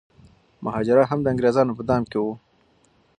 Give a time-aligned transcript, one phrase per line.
[0.63, 2.25] مهاراجا هم د انګریزانو په دام کي و.